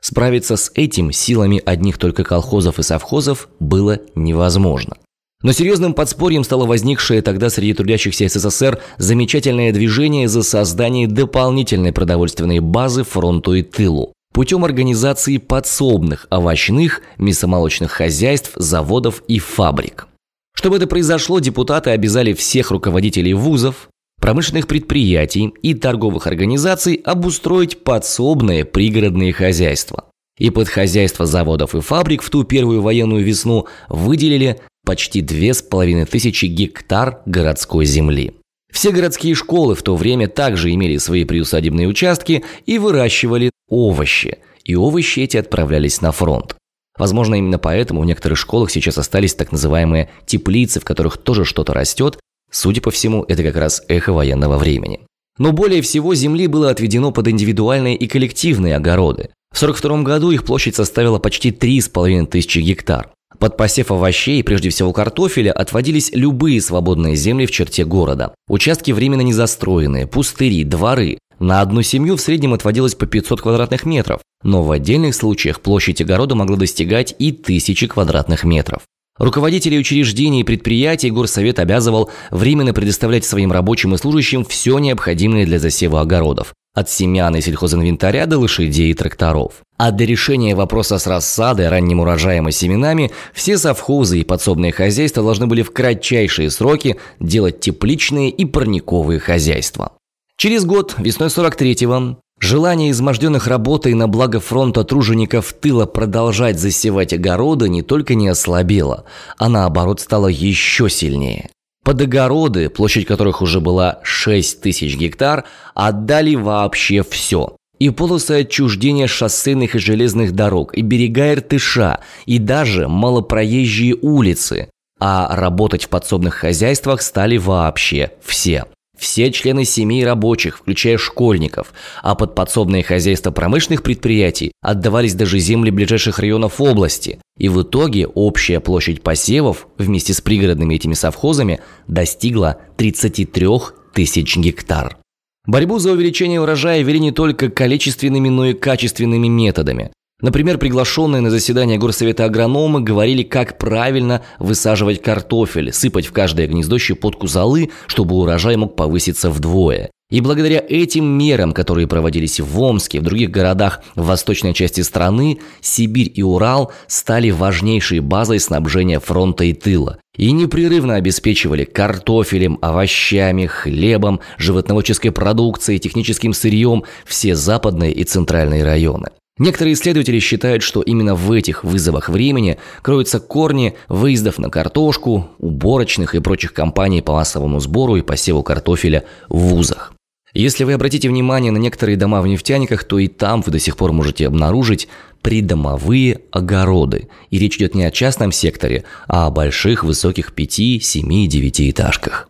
Справиться 0.00 0.56
с 0.56 0.70
этим 0.74 1.12
силами 1.12 1.62
одних 1.64 1.98
только 1.98 2.24
колхозов 2.24 2.78
и 2.78 2.82
совхозов 2.82 3.48
было 3.60 4.00
невозможно. 4.14 4.96
Но 5.42 5.52
серьезным 5.52 5.94
подспорьем 5.94 6.42
стало 6.42 6.66
возникшее 6.66 7.22
тогда 7.22 7.48
среди 7.48 7.74
трудящихся 7.74 8.28
СССР 8.28 8.80
замечательное 8.98 9.72
движение 9.72 10.28
за 10.28 10.42
создание 10.42 11.06
дополнительной 11.06 11.92
продовольственной 11.92 12.58
базы 12.58 13.04
фронту 13.04 13.54
и 13.54 13.62
тылу 13.62 14.12
путем 14.38 14.64
организации 14.64 15.38
подсобных 15.38 16.28
овощных, 16.30 17.02
мясомолочных 17.18 17.90
хозяйств, 17.90 18.52
заводов 18.54 19.22
и 19.26 19.38
фабрик. 19.38 20.06
Чтобы 20.54 20.76
это 20.76 20.86
произошло, 20.86 21.40
депутаты 21.40 21.90
обязали 21.90 22.32
всех 22.32 22.70
руководителей 22.70 23.34
вузов, 23.34 23.88
промышленных 24.20 24.66
предприятий 24.66 25.52
и 25.62 25.74
торговых 25.74 26.26
организаций 26.26 27.00
обустроить 27.04 27.82
подсобные 27.84 28.64
пригородные 28.64 29.32
хозяйства. 29.32 30.04
И 30.38 30.50
под 30.50 30.68
хозяйство 30.68 31.26
заводов 31.26 31.74
и 31.74 31.80
фабрик 31.80 32.22
в 32.22 32.30
ту 32.30 32.44
первую 32.44 32.80
военную 32.80 33.24
весну 33.24 33.66
выделили 33.88 34.60
почти 34.84 35.20
две 35.20 35.52
с 35.52 35.62
половиной 35.62 36.06
тысячи 36.06 36.46
гектар 36.46 37.22
городской 37.26 37.84
земли. 37.84 38.34
Все 38.72 38.92
городские 38.92 39.34
школы 39.34 39.74
в 39.74 39.82
то 39.82 39.96
время 39.96 40.28
также 40.28 40.72
имели 40.72 40.98
свои 40.98 41.24
приусадебные 41.24 41.88
участки 41.88 42.44
и 42.66 42.78
выращивали 42.78 43.50
овощи. 43.68 44.38
И 44.64 44.76
овощи 44.76 45.20
эти 45.20 45.36
отправлялись 45.36 46.00
на 46.00 46.12
фронт. 46.12 46.54
Возможно, 46.98 47.36
именно 47.36 47.58
поэтому 47.58 48.02
в 48.02 48.04
некоторых 48.04 48.38
школах 48.38 48.70
сейчас 48.70 48.98
остались 48.98 49.34
так 49.34 49.52
называемые 49.52 50.10
теплицы, 50.26 50.80
в 50.80 50.84
которых 50.84 51.16
тоже 51.16 51.44
что-то 51.44 51.72
растет, 51.72 52.18
Судя 52.50 52.80
по 52.80 52.90
всему, 52.90 53.24
это 53.28 53.42
как 53.42 53.56
раз 53.56 53.82
эхо 53.88 54.12
военного 54.12 54.58
времени. 54.58 55.00
Но 55.38 55.52
более 55.52 55.82
всего 55.82 56.14
земли 56.14 56.46
было 56.46 56.70
отведено 56.70 57.12
под 57.12 57.28
индивидуальные 57.28 57.96
и 57.96 58.08
коллективные 58.08 58.76
огороды. 58.76 59.30
В 59.52 59.62
1942 59.62 60.02
году 60.02 60.30
их 60.30 60.44
площадь 60.44 60.76
составила 60.76 61.18
почти 61.18 61.50
3,5 61.50 62.26
тысячи 62.26 62.58
гектар. 62.58 63.10
Под 63.38 63.56
посев 63.56 63.92
овощей, 63.92 64.42
прежде 64.42 64.70
всего 64.70 64.92
картофеля, 64.92 65.52
отводились 65.52 66.10
любые 66.12 66.60
свободные 66.60 67.14
земли 67.14 67.46
в 67.46 67.52
черте 67.52 67.84
города. 67.84 68.34
Участки 68.48 68.90
временно 68.90 69.20
незастроенные, 69.20 70.06
пустыри, 70.06 70.64
дворы. 70.64 71.18
На 71.38 71.60
одну 71.60 71.82
семью 71.82 72.16
в 72.16 72.20
среднем 72.20 72.52
отводилось 72.52 72.96
по 72.96 73.06
500 73.06 73.40
квадратных 73.40 73.86
метров, 73.86 74.20
но 74.42 74.64
в 74.64 74.72
отдельных 74.72 75.14
случаях 75.14 75.60
площадь 75.60 76.00
огорода 76.00 76.34
могла 76.34 76.56
достигать 76.56 77.14
и 77.20 77.30
тысячи 77.30 77.86
квадратных 77.86 78.42
метров. 78.42 78.82
Руководителей 79.18 79.80
учреждений 79.80 80.40
и 80.40 80.44
предприятий 80.44 81.10
горсовет 81.10 81.58
обязывал 81.58 82.10
временно 82.30 82.72
предоставлять 82.72 83.24
своим 83.24 83.50
рабочим 83.50 83.94
и 83.94 83.98
служащим 83.98 84.44
все 84.44 84.78
необходимое 84.78 85.44
для 85.44 85.58
засева 85.58 86.00
огородов. 86.00 86.54
От 86.74 86.88
семян 86.88 87.34
и 87.34 87.40
сельхозинвентаря 87.40 88.26
до 88.26 88.38
лошадей 88.38 88.92
и 88.92 88.94
тракторов. 88.94 89.54
А 89.76 89.90
для 89.90 90.06
решения 90.06 90.54
вопроса 90.54 90.98
с 90.98 91.08
рассадой, 91.08 91.68
ранним 91.68 91.98
урожаем 92.00 92.48
и 92.48 92.52
семенами 92.52 93.10
все 93.34 93.58
совхозы 93.58 94.20
и 94.20 94.24
подсобные 94.24 94.70
хозяйства 94.70 95.24
должны 95.24 95.48
были 95.48 95.62
в 95.62 95.72
кратчайшие 95.72 96.50
сроки 96.50 96.96
делать 97.18 97.58
тепличные 97.58 98.30
и 98.30 98.44
парниковые 98.44 99.18
хозяйства. 99.18 99.94
Через 100.36 100.64
год, 100.64 100.94
весной 100.98 101.30
43-го, 101.30 102.20
Желание 102.40 102.92
изможденных 102.92 103.48
работой 103.48 103.94
на 103.94 104.06
благо 104.06 104.38
фронта 104.38 104.84
тружеников 104.84 105.52
тыла 105.52 105.86
продолжать 105.86 106.58
засевать 106.58 107.12
огороды 107.12 107.68
не 107.68 107.82
только 107.82 108.14
не 108.14 108.28
ослабело, 108.28 109.04
а 109.38 109.48
наоборот 109.48 110.00
стало 110.00 110.28
еще 110.28 110.88
сильнее. 110.88 111.50
Под 111.84 112.00
огороды, 112.00 112.68
площадь 112.68 113.06
которых 113.06 113.42
уже 113.42 113.60
была 113.60 114.00
6 114.02 114.60
тысяч 114.60 114.96
гектар, 114.96 115.44
отдали 115.74 116.34
вообще 116.34 117.02
все. 117.02 117.56
И 117.78 117.90
полосы 117.90 118.42
отчуждения 118.42 119.06
шоссейных 119.06 119.74
и 119.74 119.78
железных 119.78 120.32
дорог, 120.32 120.76
и 120.76 120.82
берега 120.82 121.32
Иртыша, 121.32 122.00
и 122.26 122.38
даже 122.38 122.88
малопроезжие 122.88 123.96
улицы. 124.00 124.68
А 125.00 125.34
работать 125.34 125.84
в 125.84 125.88
подсобных 125.88 126.34
хозяйствах 126.34 127.02
стали 127.02 127.36
вообще 127.36 128.10
все. 128.20 128.66
Все 128.98 129.30
члены 129.30 129.64
семей 129.64 130.04
рабочих, 130.04 130.58
включая 130.58 130.98
школьников, 130.98 131.72
а 132.02 132.16
под 132.16 132.34
подсобные 132.34 132.82
хозяйства 132.82 133.30
промышленных 133.30 133.82
предприятий 133.84 134.52
отдавались 134.60 135.14
даже 135.14 135.38
земли 135.38 135.70
ближайших 135.70 136.18
районов 136.18 136.60
области. 136.60 137.20
И 137.38 137.48
в 137.48 137.62
итоге 137.62 138.08
общая 138.08 138.58
площадь 138.58 139.02
посевов 139.02 139.68
вместе 139.78 140.14
с 140.14 140.20
пригородными 140.20 140.74
этими 140.74 140.94
совхозами 140.94 141.60
достигла 141.86 142.58
33 142.76 143.46
тысяч 143.94 144.36
гектар. 144.36 144.98
Борьбу 145.46 145.78
за 145.78 145.92
увеличение 145.92 146.40
урожая 146.40 146.82
вели 146.82 146.98
не 146.98 147.12
только 147.12 147.48
количественными, 147.48 148.28
но 148.28 148.46
и 148.46 148.52
качественными 148.52 149.28
методами. 149.28 149.92
Например, 150.20 150.58
приглашенные 150.58 151.22
на 151.22 151.30
заседание 151.30 151.78
горсовета 151.78 152.24
агрономы 152.24 152.80
говорили, 152.80 153.22
как 153.22 153.56
правильно 153.56 154.22
высаживать 154.40 155.00
картофель, 155.00 155.72
сыпать 155.72 156.06
в 156.06 156.12
каждое 156.12 156.48
гнездо 156.48 156.76
щепотку 156.78 157.28
золы, 157.28 157.70
чтобы 157.86 158.16
урожай 158.16 158.56
мог 158.56 158.74
повыситься 158.74 159.30
вдвое. 159.30 159.90
И 160.10 160.20
благодаря 160.20 160.64
этим 160.66 161.04
мерам, 161.04 161.52
которые 161.52 161.86
проводились 161.86 162.40
в 162.40 162.60
Омске, 162.60 162.98
в 162.98 163.04
других 163.04 163.30
городах 163.30 163.82
в 163.94 164.06
восточной 164.06 164.54
части 164.54 164.80
страны, 164.80 165.38
Сибирь 165.60 166.10
и 166.12 166.22
Урал 166.22 166.72
стали 166.88 167.30
важнейшей 167.30 168.00
базой 168.00 168.40
снабжения 168.40 169.00
фронта 169.00 169.44
и 169.44 169.52
тыла 169.52 169.98
и 170.16 170.32
непрерывно 170.32 170.96
обеспечивали 170.96 171.64
картофелем, 171.64 172.58
овощами, 172.60 173.46
хлебом, 173.46 174.18
животноводческой 174.36 175.12
продукцией, 175.12 175.78
техническим 175.78 176.32
сырьем 176.32 176.82
все 177.06 177.36
западные 177.36 177.92
и 177.92 178.02
центральные 178.02 178.64
районы. 178.64 179.10
Некоторые 179.38 179.74
исследователи 179.74 180.18
считают, 180.18 180.62
что 180.62 180.82
именно 180.82 181.14
в 181.14 181.30
этих 181.32 181.62
вызовах 181.62 182.08
времени 182.08 182.58
кроются 182.82 183.20
корни 183.20 183.74
выездов 183.88 184.38
на 184.38 184.50
картошку, 184.50 185.28
уборочных 185.38 186.14
и 186.14 186.20
прочих 186.20 186.52
компаний 186.52 187.02
по 187.02 187.12
массовому 187.12 187.60
сбору 187.60 187.96
и 187.96 188.02
посеву 188.02 188.42
картофеля 188.42 189.04
в 189.28 189.38
вузах. 189.38 189.92
Если 190.34 190.64
вы 190.64 190.74
обратите 190.74 191.08
внимание 191.08 191.50
на 191.50 191.58
некоторые 191.58 191.96
дома 191.96 192.20
в 192.20 192.26
нефтяниках, 192.26 192.84
то 192.84 192.98
и 192.98 193.08
там 193.08 193.40
вы 193.40 193.50
до 193.52 193.58
сих 193.58 193.76
пор 193.76 193.92
можете 193.92 194.26
обнаружить 194.26 194.88
придомовые 195.22 196.20
огороды. 196.30 197.08
И 197.30 197.38
речь 197.38 197.56
идет 197.56 197.74
не 197.74 197.84
о 197.84 197.90
частном 197.90 198.30
секторе, 198.30 198.84
а 199.06 199.26
о 199.26 199.30
больших 199.30 199.84
высоких 199.84 200.34
5, 200.34 200.82
7, 200.82 201.28
9 201.28 201.70
этажках. 201.70 202.28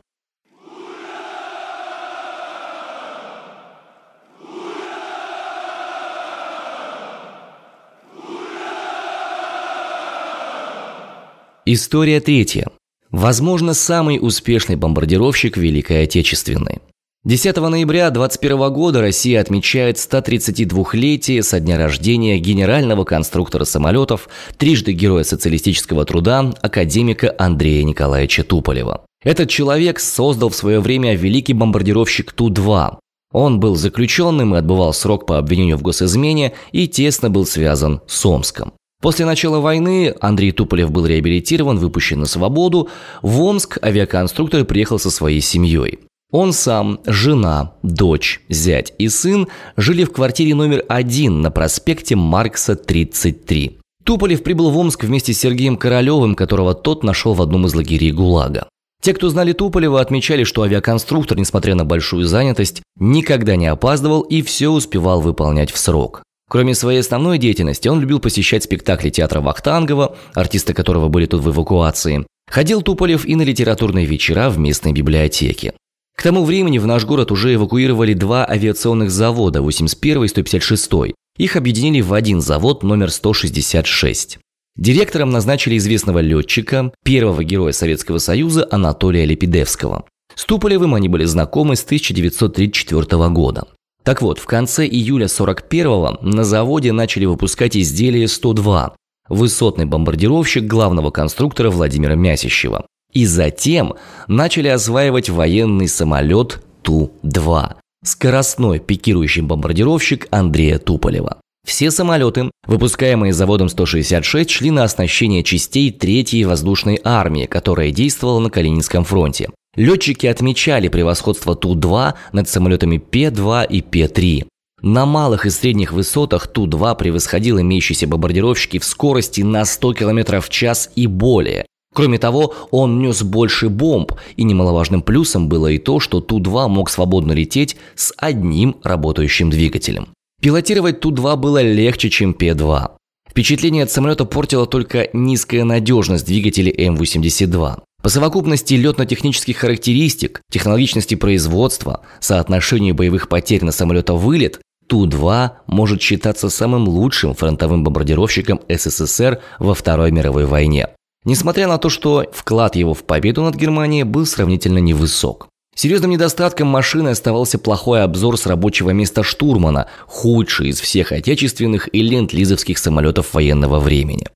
История 11.71 12.21
третья. 12.21 12.69
Возможно, 13.11 13.75
самый 13.75 14.19
успешный 14.23 14.77
бомбардировщик 14.77 15.59
Великой 15.59 16.05
Отечественной. 16.05 16.81
10 17.25 17.57
ноября 17.57 18.09
2021 18.09 18.73
года 18.73 19.03
Россия 19.03 19.39
отмечает 19.39 19.99
132-летие 19.99 21.43
со 21.43 21.61
дня 21.61 21.77
рождения 21.77 22.39
генерального 22.39 23.05
конструктора 23.05 23.65
самолетов, 23.65 24.31
трижды 24.57 24.93
Героя 24.93 25.25
социалистического 25.25 26.07
труда, 26.07 26.55
академика 26.63 27.35
Андрея 27.39 27.85
Николаевича 27.85 28.45
Туполева. 28.45 29.05
Этот 29.23 29.51
человек 29.51 30.01
создал 30.01 30.49
в 30.49 30.57
свое 30.57 30.81
время 30.81 31.15
великий 31.17 31.53
бомбардировщик 31.53 32.33
Ту-2. 32.33 32.97
Он 33.35 33.61
был 33.61 33.77
заключенным 33.77 34.55
и 34.55 34.59
отбывал 34.59 34.95
срок 34.95 35.27
по 35.27 35.37
обвинению 35.37 35.77
в 35.77 35.83
госизмене 35.83 36.55
и 36.73 36.89
тесно 36.89 37.29
был 37.29 37.45
связан 37.45 38.01
с 38.07 38.25
Омском. 38.25 38.73
После 39.01 39.25
начала 39.25 39.61
войны 39.61 40.15
Андрей 40.21 40.51
Туполев 40.51 40.91
был 40.91 41.07
реабилитирован, 41.07 41.79
выпущен 41.79 42.19
на 42.19 42.27
свободу. 42.27 42.89
В 43.23 43.41
Омск 43.43 43.79
авиаконструктор 43.83 44.65
приехал 44.65 44.99
со 44.99 45.11
своей 45.11 45.41
семьей. 45.41 46.01
Он 46.31 46.53
сам, 46.53 47.01
жена, 47.07 47.75
дочь, 47.83 48.43
зять 48.49 48.93
и 48.99 49.09
сын 49.09 49.49
жили 49.77 50.05
в 50.05 50.13
квартире 50.13 50.55
номер 50.55 50.85
один 50.89 51.41
на 51.41 51.51
проспекте 51.51 52.17
Маркса, 52.17 52.77
33. 52.77 53.79
Туполев 54.05 54.43
прибыл 54.43 54.71
в 54.71 54.79
Омск 54.79 55.05
вместе 55.05 55.33
с 55.33 55.39
Сергеем 55.39 55.77
Королевым, 55.77 56.35
которого 56.35 56.75
тот 56.75 57.05
нашел 57.05 57.35
в 57.35 57.41
одном 57.41 57.67
из 57.67 57.75
лагерей 57.75 58.11
ГУЛАГа. 58.13 58.69
Те, 59.01 59.15
кто 59.15 59.29
знали 59.29 59.53
Туполева, 59.53 60.01
отмечали, 60.01 60.45
что 60.45 60.63
авиаконструктор, 60.63 61.39
несмотря 61.39 61.75
на 61.75 61.85
большую 61.85 62.27
занятость, 62.27 62.83
никогда 62.99 63.55
не 63.55 63.69
опаздывал 63.69 64.23
и 64.23 64.43
все 64.43 64.69
успевал 64.69 65.21
выполнять 65.21 65.71
в 65.71 65.79
срок. 65.79 66.23
Кроме 66.49 66.75
своей 66.75 67.01
основной 67.01 67.39
деятельности, 67.39 67.89
он 67.89 68.01
любил 68.01 68.21
посещать 68.21 68.65
спектакли 68.65 69.11
театра 69.11 69.41
Вахтангова, 69.41 70.17
артисты 70.35 70.73
которого 70.73 71.09
были 71.09 71.27
тут 71.27 71.43
в 71.43 71.51
эвакуации. 71.51 72.27
Ходил 72.51 72.81
Туполев 72.81 73.27
и 73.27 73.37
на 73.37 73.43
литературные 73.43 74.07
вечера 74.07 74.49
в 74.49 74.59
местной 74.59 74.93
библиотеке. 74.93 75.75
К 76.17 76.23
тому 76.23 76.45
времени 76.45 76.79
в 76.79 76.87
наш 76.87 77.05
город 77.05 77.31
уже 77.31 77.55
эвакуировали 77.55 78.15
два 78.15 78.45
авиационных 78.49 79.11
завода 79.11 79.61
81 79.61 80.25
и 80.25 80.29
156. 80.29 80.91
Их 81.37 81.57
объединили 81.57 82.01
в 82.01 82.13
один 82.15 82.41
завод 82.41 82.83
номер 82.83 83.11
166. 83.11 84.39
Директором 84.77 85.31
назначили 85.31 85.77
известного 85.77 86.21
летчика, 86.21 86.93
первого 87.05 87.45
героя 87.45 87.73
Советского 87.73 88.19
Союза 88.19 88.67
Анатолия 88.71 89.27
Лепидевского. 89.27 90.07
С 90.35 90.45
Туполевым 90.45 90.95
они 90.95 91.09
были 91.09 91.25
знакомы 91.25 91.77
с 91.77 91.85
1934 91.85 93.29
года. 93.29 93.69
Так 94.05 94.23
вот, 94.23 94.39
в 94.39 94.47
конце 94.47 94.87
июля 94.87 95.27
41-го 95.27 96.19
на 96.23 96.45
заводе 96.45 96.93
начали 96.93 97.27
выпускать 97.27 97.77
изделие 97.77 98.29
102, 98.29 98.95
высотный 99.29 99.85
бомбардировщик 99.85 100.65
главного 100.65 101.11
конструктора 101.11 101.71
Владимира 101.71 102.15
Мясищева. 102.15 102.87
И 103.13 103.27
затем 103.27 103.95
начали 104.27 104.69
осваивать 104.69 105.29
военный 105.29 105.89
самолет 105.89 106.63
Ту-2, 106.83 107.75
скоростной 108.05 108.79
пикирующий 108.79 109.43
бомбардировщик 109.43 110.29
Андрея 110.31 110.79
Туполева. 110.79 111.41
Все 111.69 111.91
самолеты, 111.91 112.51
выпускаемые 112.67 113.35
заводом 113.35 113.69
166, 113.69 114.49
шли 114.49 114.71
на 114.71 114.85
оснащение 114.85 115.45
частей 115.45 115.91
3-й 115.91 116.45
воздушной 116.45 116.99
армии, 117.05 117.45
которая 117.45 117.91
действовала 117.91 118.41
на 118.41 118.49
Калининском 118.49 119.05
фронте. 119.05 119.51
Летчики 119.77 120.27
отмечали 120.27 120.89
превосходство 120.89 121.55
Ту-2 121.55 122.15
над 122.33 122.49
самолетами 122.49 122.97
Пе-2 122.97 123.67
и 123.69 123.83
Пе-3. 123.83 124.47
На 124.81 125.05
малых 125.05 125.45
и 125.45 125.51
средних 125.51 125.93
высотах 125.93 126.47
Ту-2 126.47 126.97
превосходил 126.97 127.61
имеющиеся 127.61 128.07
бомбардировщики 128.07 128.79
в 128.79 128.85
скорости 128.87 129.43
на 129.43 129.67
100 129.67 129.93
км 129.93 130.41
в 130.41 130.49
час 130.49 130.91
и 130.97 131.07
более. 131.07 131.67
Кроме 131.95 132.19
того, 132.19 132.55
он 132.71 132.99
нес 132.99 133.23
больше 133.23 133.69
бомб, 133.69 134.13
и 134.37 134.43
немаловажным 134.45 135.03
плюсом 135.03 135.51
было 135.51 135.67
и 135.67 135.77
то, 135.77 136.01
что 136.01 136.23
Ту-2 136.23 136.69
мог 136.69 136.89
свободно 136.89 137.33
лететь 137.33 137.77
с 137.95 138.15
одним 138.17 138.77
работающим 138.83 139.51
двигателем. 139.51 140.09
Пилотировать 140.41 141.01
Ту-2 141.01 141.37
было 141.37 141.61
легче, 141.61 142.11
чем 142.11 142.33
Пе-2. 142.33 142.93
Впечатление 143.29 143.83
от 143.83 143.91
самолета 143.91 144.25
портила 144.25 144.67
только 144.67 145.09
низкая 145.13 145.65
надежность 145.65 146.27
двигателей 146.27 146.73
М-82. 146.87 147.81
По 148.01 148.09
совокупности 148.09 148.75
летно-технических 148.75 149.57
характеристик, 149.57 150.41
технологичности 150.51 151.17
производства, 151.17 152.03
соотношению 152.21 152.95
боевых 152.95 153.29
потерь 153.29 153.65
на 153.65 153.73
самолета-вылет, 153.73 154.61
Ту-2 154.87 155.51
может 155.67 156.01
считаться 156.01 156.49
самым 156.49 156.89
лучшим 156.89 157.35
фронтовым 157.35 157.83
бомбардировщиком 157.83 158.61
СССР 158.69 159.41
во 159.59 159.75
Второй 159.75 160.13
мировой 160.13 160.47
войне. 160.47 160.89
Несмотря 161.25 161.67
на 161.67 161.79
то, 161.79 161.89
что 161.89 162.25
вклад 162.33 162.77
его 162.77 162.95
в 162.95 163.03
победу 163.03 163.43
над 163.43 163.57
Германией 163.57 164.05
был 164.05 164.25
сравнительно 164.25 164.79
невысок. 164.79 165.49
Серьезным 165.81 166.11
недостатком 166.11 166.67
машины 166.67 167.11
оставался 167.11 167.57
плохой 167.57 168.03
обзор 168.03 168.37
с 168.37 168.47
рабочего 168.47 168.91
места 168.91 169.23
штурмана, 169.23 169.87
худший 170.09 170.71
из 170.71 170.81
всех 170.81 171.13
отечественных 171.13 171.89
и 171.95 172.03
ленд-лизовских 172.03 172.79
самолетов 172.79 173.33
военного 173.33 173.79
времени. 173.79 174.27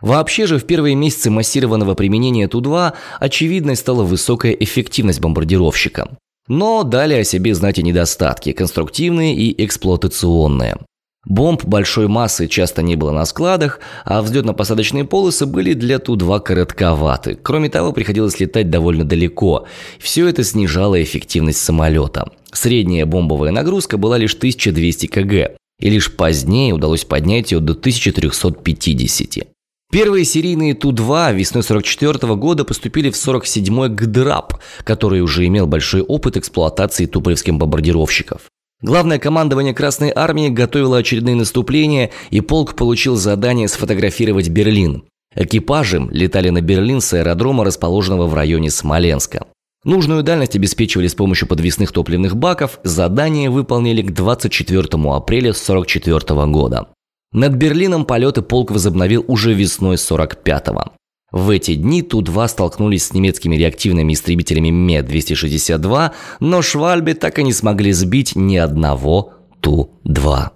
Вообще 0.00 0.46
же 0.46 0.58
в 0.58 0.64
первые 0.64 0.94
месяцы 0.94 1.28
массированного 1.28 1.96
применения 1.96 2.46
Ту-2 2.46 2.92
очевидной 3.18 3.74
стала 3.74 4.04
высокая 4.04 4.52
эффективность 4.52 5.20
бомбардировщика. 5.20 6.08
Но 6.46 6.84
дали 6.84 7.14
о 7.14 7.24
себе 7.24 7.52
знать 7.56 7.80
и 7.80 7.82
недостатки, 7.82 8.52
конструктивные 8.52 9.34
и 9.34 9.64
эксплуатационные. 9.64 10.76
Бомб 11.24 11.64
большой 11.64 12.08
массы 12.08 12.48
часто 12.48 12.82
не 12.82 12.96
было 12.96 13.12
на 13.12 13.24
складах, 13.24 13.78
а 14.04 14.20
взлетно-посадочные 14.22 15.04
полосы 15.04 15.46
были 15.46 15.72
для 15.72 16.00
Ту-2 16.00 16.40
коротковаты. 16.40 17.38
Кроме 17.40 17.68
того, 17.68 17.92
приходилось 17.92 18.40
летать 18.40 18.70
довольно 18.70 19.04
далеко. 19.04 19.66
Все 20.00 20.26
это 20.26 20.42
снижало 20.42 21.00
эффективность 21.00 21.62
самолета. 21.62 22.28
Средняя 22.50 23.06
бомбовая 23.06 23.52
нагрузка 23.52 23.98
была 23.98 24.18
лишь 24.18 24.34
1200 24.34 25.06
кг, 25.06 25.56
и 25.78 25.90
лишь 25.90 26.12
позднее 26.12 26.74
удалось 26.74 27.04
поднять 27.04 27.52
ее 27.52 27.60
до 27.60 27.74
1350. 27.74 29.46
Первые 29.92 30.24
серийные 30.24 30.74
Ту-2 30.74 31.34
весной 31.34 31.62
44 31.62 32.34
года 32.34 32.64
поступили 32.64 33.10
в 33.10 33.14
47-й 33.14 33.90
ГДРАП, 33.90 34.54
который 34.84 35.20
уже 35.20 35.46
имел 35.46 35.66
большой 35.66 36.00
опыт 36.00 36.36
эксплуатации 36.36 37.06
туполевских 37.06 37.54
бомбардировщиков. 37.54 38.51
Главное 38.82 39.20
командование 39.20 39.74
Красной 39.74 40.12
Армии 40.14 40.48
готовило 40.48 40.98
очередные 40.98 41.36
наступления, 41.36 42.10
и 42.30 42.40
полк 42.40 42.74
получил 42.74 43.14
задание 43.14 43.68
сфотографировать 43.68 44.48
Берлин. 44.48 45.04
Экипажи 45.34 46.06
летали 46.10 46.50
на 46.50 46.60
Берлин 46.60 47.00
с 47.00 47.14
аэродрома, 47.14 47.64
расположенного 47.64 48.26
в 48.26 48.34
районе 48.34 48.70
Смоленска. 48.70 49.46
Нужную 49.84 50.22
дальность 50.22 50.56
обеспечивали 50.56 51.06
с 51.06 51.14
помощью 51.14 51.48
подвесных 51.48 51.92
топливных 51.92 52.36
баков, 52.36 52.80
задание 52.84 53.50
выполнили 53.50 54.02
к 54.02 54.12
24 54.12 54.80
апреля 54.80 55.50
1944 55.50 56.46
года. 56.46 56.88
Над 57.32 57.52
Берлином 57.54 58.04
полеты 58.04 58.42
полк 58.42 58.70
возобновил 58.70 59.24
уже 59.26 59.54
весной 59.54 59.96
45-го. 59.96 60.92
В 61.32 61.48
эти 61.48 61.74
дни 61.74 62.02
Ту-2 62.02 62.46
столкнулись 62.46 63.06
с 63.06 63.14
немецкими 63.14 63.56
реактивными 63.56 64.12
истребителями 64.12 64.68
Ме-262, 64.68 66.12
но 66.40 66.62
Швальбе 66.62 67.14
так 67.14 67.38
и 67.38 67.42
не 67.42 67.54
смогли 67.54 67.92
сбить 67.92 68.36
ни 68.36 68.56
одного 68.56 69.32
Ту-2. 69.60 70.50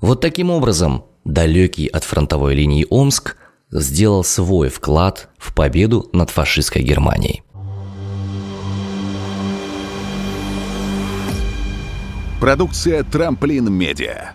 Вот 0.00 0.20
таким 0.22 0.50
образом 0.50 1.04
далекий 1.26 1.86
от 1.86 2.04
фронтовой 2.04 2.54
линии 2.54 2.86
Омск 2.88 3.36
сделал 3.70 4.24
свой 4.24 4.70
вклад 4.70 5.28
в 5.36 5.54
победу 5.54 6.08
над 6.14 6.30
фашистской 6.30 6.82
Германией. 6.82 7.42
Продукция 12.40 13.04
«Трамплин 13.04 13.70
Медиа». 13.70 14.32